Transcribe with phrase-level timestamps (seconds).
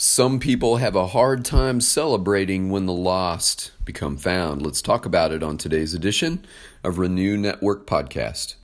[0.00, 4.62] Some people have a hard time celebrating when the lost become found.
[4.62, 6.46] Let's talk about it on today's edition
[6.84, 8.54] of Renew Network Podcast.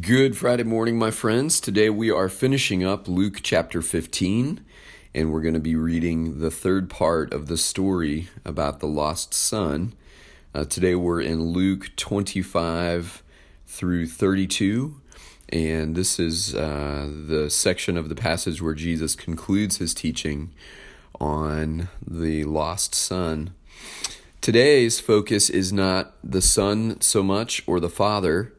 [0.00, 1.60] Good Friday morning, my friends.
[1.60, 4.64] Today we are finishing up Luke chapter 15,
[5.14, 9.32] and we're going to be reading the third part of the story about the lost
[9.32, 9.94] son.
[10.52, 13.22] Uh, today we're in Luke 25
[13.70, 15.00] through 32.
[15.48, 20.50] And this is uh, the section of the passage where Jesus concludes his teaching
[21.20, 23.54] on the lost son.
[24.40, 28.52] Today's focus is not the son so much or the father,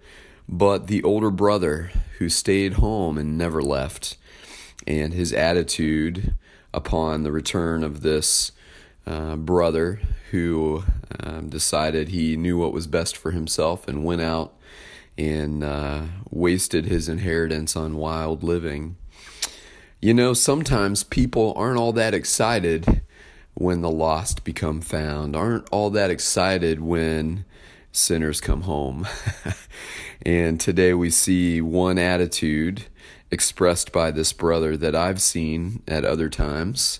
[0.48, 4.17] but the older brother who stayed home and never left,
[4.86, 6.34] and his attitude
[6.73, 8.52] upon the return of this
[9.05, 10.00] uh, brother
[10.31, 10.84] who
[11.20, 14.53] um, decided he knew what was best for himself and went out
[15.18, 18.98] and uh, wasted his inheritance on wild living.
[20.02, 23.02] You know, sometimes people aren't all that excited
[23.53, 27.45] when the lost become found, aren't all that excited when
[27.92, 29.08] sinners come home.
[30.26, 32.86] and today we see one attitude
[33.30, 37.00] expressed by this brother that I've seen at other times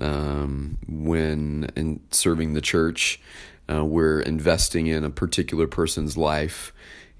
[0.00, 3.20] um, when in serving the church.
[3.72, 6.72] Uh, we're investing in a particular person's life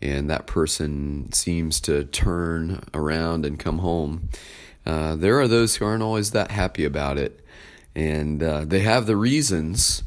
[0.02, 4.28] and that person seems to turn around and come home.
[4.86, 7.44] Uh, there are those who aren't always that happy about it,
[7.94, 10.02] and uh, they have the reasons.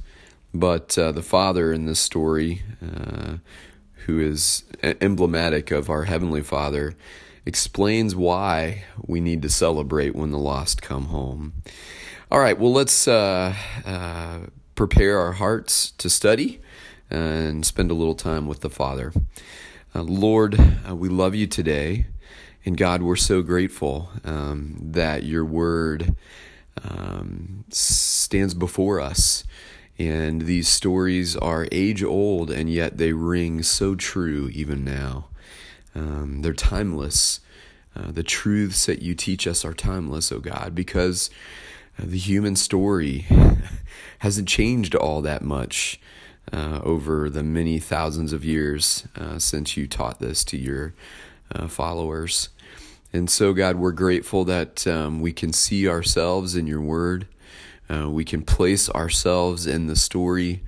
[0.54, 3.38] But uh, the father in this story, uh,
[4.06, 4.64] who is
[5.02, 6.96] emblematic of our heavenly Father,
[7.46, 11.54] explains why we need to celebrate when the lost come home.
[12.32, 13.54] All right, well, let's uh,
[13.86, 14.40] uh,
[14.76, 16.62] prepare our hearts to study
[17.10, 19.14] and spend a little time with the Father.
[19.96, 22.08] Uh, Lord, uh, we love you today.
[22.66, 26.16] And God, we're so grateful um, that your word
[26.84, 29.44] um, stands before us.
[30.00, 35.28] And these stories are age old, and yet they ring so true even now.
[35.94, 37.42] Um, they're timeless.
[37.96, 41.30] Uh, the truths that you teach us are timeless, oh God, because
[42.00, 43.28] uh, the human story
[44.20, 46.00] hasn't changed all that much
[46.52, 50.94] uh, over the many thousands of years uh, since you taught this to your
[51.54, 52.50] uh, followers.
[53.12, 57.28] And so, God, we're grateful that um, we can see ourselves in your word.
[57.90, 60.64] Uh, we can place ourselves in the story,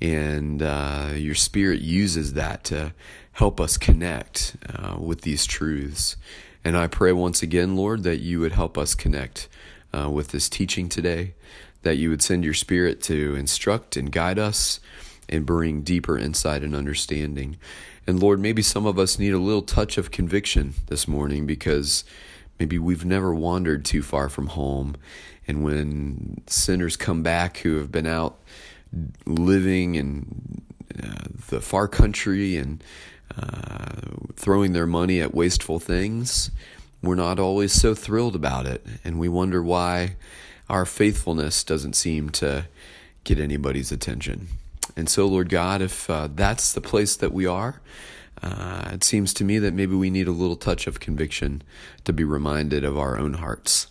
[0.00, 2.92] and uh, your spirit uses that to
[3.32, 6.16] help us connect uh, with these truths.
[6.64, 9.48] And I pray once again, Lord, that you would help us connect
[10.10, 11.32] with this teaching today,
[11.80, 14.78] that you would send your spirit to instruct and guide us
[15.28, 17.56] and bring deeper insight and understanding.
[18.06, 22.04] And Lord, maybe some of us need a little touch of conviction this morning because
[22.58, 24.96] maybe we've never wandered too far from home.
[25.48, 28.38] And when sinners come back who have been out
[29.26, 30.62] living in
[31.02, 32.82] uh, the far country and
[33.36, 34.00] uh,
[34.34, 36.50] throwing their money at wasteful things,
[37.02, 38.84] we're not always so thrilled about it.
[39.04, 40.16] And we wonder why
[40.68, 42.66] our faithfulness doesn't seem to
[43.24, 44.48] get anybody's attention.
[44.96, 47.80] And so, Lord God, if uh, that's the place that we are,
[48.42, 51.62] uh, it seems to me that maybe we need a little touch of conviction
[52.04, 53.88] to be reminded of our own hearts.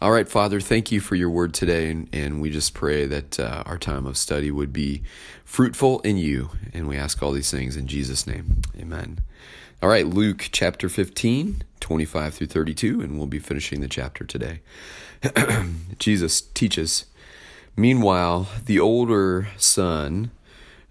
[0.00, 3.38] All right, Father, thank you for your word today, and, and we just pray that
[3.38, 5.02] uh, our time of study would be
[5.44, 6.50] fruitful in you.
[6.74, 8.62] And we ask all these things in Jesus' name.
[8.78, 9.20] Amen.
[9.82, 14.60] All right, Luke chapter 15, 25 through 32, and we'll be finishing the chapter today.
[15.98, 17.06] Jesus teaches
[17.76, 20.30] Meanwhile, the older son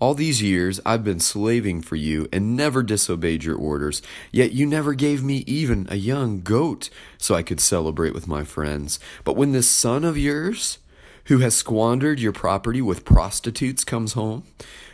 [0.00, 4.02] all these years I've been slaving for you and never disobeyed your orders,
[4.32, 8.44] yet you never gave me even a young goat so I could celebrate with my
[8.44, 8.98] friends.
[9.24, 10.78] But when this son of yours,
[11.24, 14.44] who has squandered your property with prostitutes, comes home,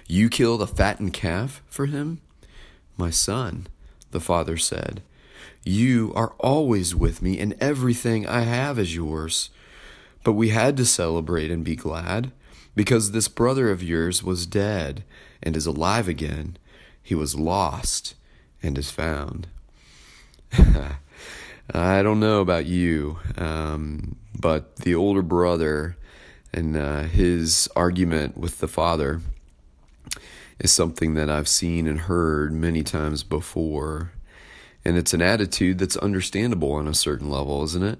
[0.06, 2.20] you kill the fattened calf for him?
[2.96, 3.66] My son,
[4.10, 5.02] the father said,
[5.64, 9.50] you are always with me, and everything I have is yours.
[10.24, 12.32] But we had to celebrate and be glad
[12.74, 15.04] because this brother of yours was dead
[15.42, 16.56] and is alive again.
[17.02, 18.14] He was lost
[18.62, 19.48] and is found.
[21.72, 25.96] I don't know about you, um, but the older brother
[26.52, 29.20] and uh, his argument with the father
[30.58, 34.12] is something that I've seen and heard many times before.
[34.84, 37.98] And it's an attitude that's understandable on a certain level, isn't it?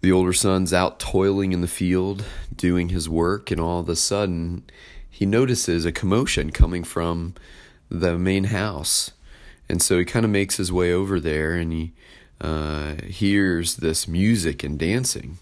[0.00, 2.24] The older son's out toiling in the field,
[2.54, 4.62] doing his work, and all of a sudden
[5.10, 7.34] he notices a commotion coming from
[7.90, 9.10] the main house.
[9.68, 11.92] And so he kind of makes his way over there and he
[12.40, 15.38] uh, hears this music and dancing.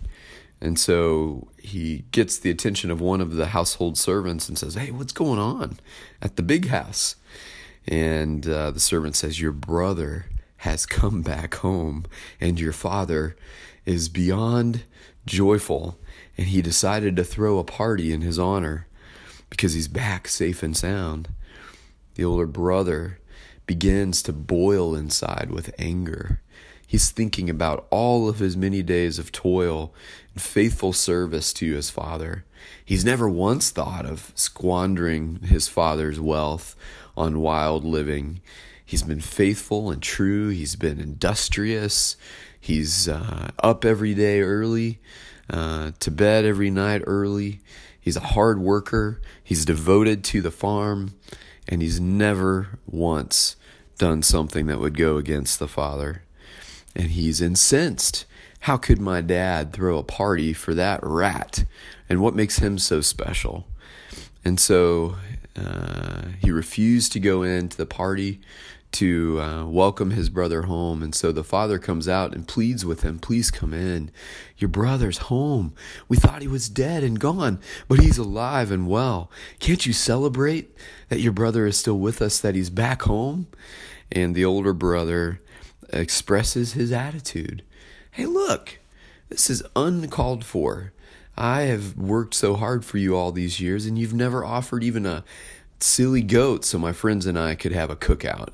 [0.60, 4.90] And so he gets the attention of one of the household servants and says, Hey,
[4.90, 5.78] what's going on
[6.22, 7.16] at the big house?
[7.86, 10.26] And uh, the servant says, Your brother
[10.58, 12.06] has come back home,
[12.40, 13.36] and your father
[13.86, 14.84] is beyond
[15.24, 15.98] joyful.
[16.36, 18.86] And he decided to throw a party in his honor
[19.48, 21.28] because he's back safe and sound.
[22.16, 23.20] The older brother
[23.66, 26.40] begins to boil inside with anger.
[26.86, 29.92] He's thinking about all of his many days of toil
[30.32, 32.44] and faithful service to his father.
[32.84, 36.76] He's never once thought of squandering his father's wealth
[37.16, 38.40] on wild living.
[38.84, 40.48] He's been faithful and true.
[40.50, 42.16] He's been industrious.
[42.66, 44.98] He's uh, up every day early,
[45.48, 47.60] uh, to bed every night early.
[48.00, 49.20] He's a hard worker.
[49.44, 51.14] He's devoted to the farm,
[51.68, 53.54] and he's never once
[53.98, 56.22] done something that would go against the father
[56.96, 58.24] and he's incensed.
[58.60, 61.64] How could my dad throw a party for that rat?
[62.08, 63.68] And what makes him so special?
[64.44, 65.16] And so
[65.54, 68.40] uh, he refused to go into the party
[68.92, 71.02] to uh, welcome his brother home.
[71.02, 74.10] And so the father comes out and pleads with him, Please come in.
[74.56, 75.74] Your brother's home.
[76.08, 79.30] We thought he was dead and gone, but he's alive and well.
[79.58, 80.74] Can't you celebrate
[81.08, 83.48] that your brother is still with us, that he's back home?
[84.10, 85.40] And the older brother
[85.90, 87.62] expresses his attitude.
[88.10, 88.78] Hey, look,
[89.28, 90.92] this is uncalled for.
[91.36, 95.04] I have worked so hard for you all these years, and you've never offered even
[95.04, 95.22] a
[95.80, 98.50] silly goat so my friends and I could have a cookout.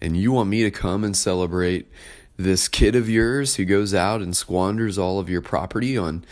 [0.00, 1.90] And you want me to come and celebrate
[2.36, 6.24] this kid of yours who goes out and squanders all of your property on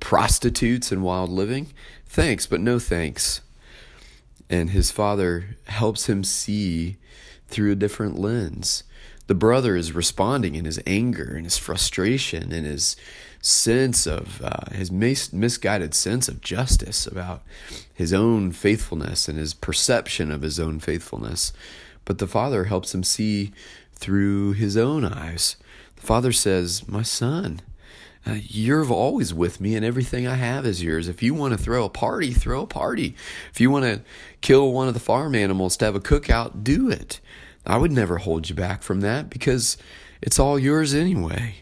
[0.00, 1.72] prostitutes and wild living?
[2.06, 3.40] Thanks, but no thanks.
[4.48, 6.96] And his father helps him see
[7.48, 8.82] through a different lens
[9.26, 12.96] the brother is responding in his anger and his frustration and his
[13.40, 17.42] sense of uh, his mis- misguided sense of justice about
[17.92, 21.52] his own faithfulness and his perception of his own faithfulness.
[22.04, 23.52] But the father helps him see
[23.92, 25.56] through his own eyes.
[25.96, 27.60] The father says, My son,
[28.26, 31.08] uh, you're always with me, and everything I have is yours.
[31.08, 33.14] If you want to throw a party, throw a party.
[33.52, 34.02] If you want to
[34.40, 37.20] kill one of the farm animals to have a cookout, do it.
[37.64, 39.76] I would never hold you back from that because
[40.20, 41.56] it's all yours anyway.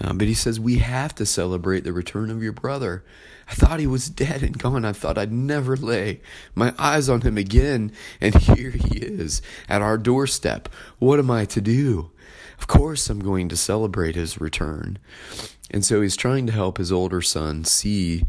[0.00, 3.04] Uh, but he says, We have to celebrate the return of your brother.
[3.48, 4.84] I thought he was dead and gone.
[4.84, 6.22] I thought I'd never lay
[6.54, 7.92] my eyes on him again.
[8.20, 10.70] And here he is at our doorstep.
[10.98, 12.10] What am I to do?
[12.62, 15.00] Of course, I'm going to celebrate his return.
[15.72, 18.22] And so he's trying to help his older son see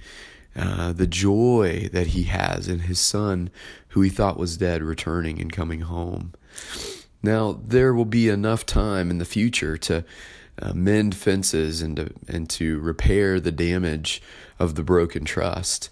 [0.56, 3.51] uh, the joy that he has in his son,
[3.89, 6.33] who he thought was dead, returning and coming home.
[7.21, 10.03] Now, there will be enough time in the future to
[10.59, 14.19] uh, mend fences and to, and to repair the damage
[14.57, 15.92] of the broken trust.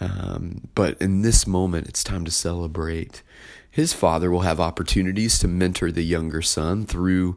[0.00, 3.22] Um, but in this moment, it's time to celebrate.
[3.70, 7.36] His father will have opportunities to mentor the younger son through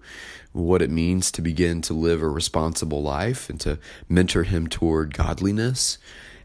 [0.55, 5.13] what it means to begin to live a responsible life and to mentor him toward
[5.13, 5.97] godliness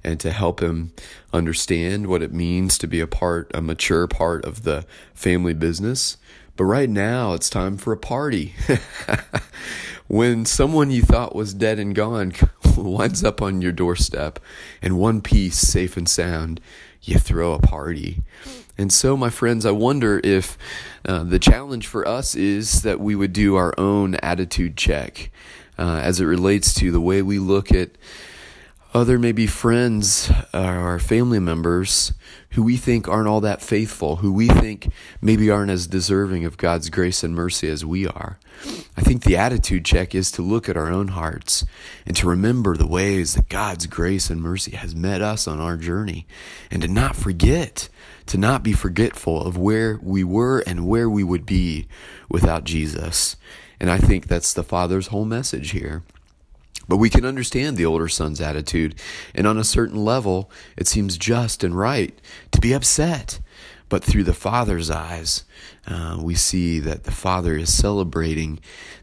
[0.02, 0.93] and to help him
[1.33, 6.17] understand what it means to be a part, a mature part of the family business.
[6.57, 8.55] But right now, it's time for a party.
[10.11, 12.33] when someone you thought was dead and gone
[12.76, 14.40] winds up on your doorstep
[14.83, 16.61] in one piece, safe and sound,
[17.00, 18.21] you throw a party.
[18.76, 20.59] And so, my friends, I wonder if
[21.05, 25.31] uh, the challenge for us is that we would do our own attitude check
[25.79, 27.90] uh, as it relates to the way we look at
[28.93, 32.13] other maybe friends uh, or family members
[32.51, 36.57] who we think aren't all that faithful, who we think maybe aren't as deserving of
[36.57, 38.39] God's grace and mercy as we are.
[38.97, 41.65] I think the attitude check is to look at our own hearts
[42.05, 45.77] and to remember the ways that God's grace and mercy has met us on our
[45.77, 46.27] journey
[46.71, 47.89] and to not forget,
[48.27, 51.87] to not be forgetful of where we were and where we would be
[52.29, 53.37] without Jesus.
[53.79, 56.03] And I think that's the Father's whole message here.
[56.91, 58.97] But we can understand the older son's attitude,
[59.33, 62.21] and on a certain level, it seems just and right
[62.51, 63.39] to be upset.
[63.89, 65.45] But through the Father's eyes,
[65.87, 68.59] uh, we see that the Father is celebrating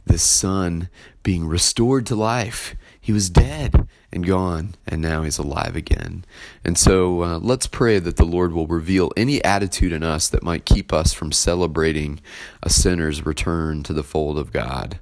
[0.05, 0.89] the Son
[1.23, 2.75] being restored to life.
[2.99, 6.25] He was dead and gone, and now he's alive again.
[6.65, 10.43] And so uh, let's pray that the Lord will reveal any attitude in us that
[10.43, 12.19] might keep us from celebrating
[12.61, 14.99] a sinner's return to the fold of God.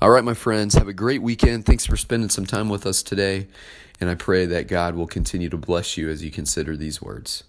[0.00, 1.66] All right, my friends, have a great weekend.
[1.66, 3.48] Thanks for spending some time with us today.
[4.00, 7.42] And I pray that God will continue to bless you as you consider these words.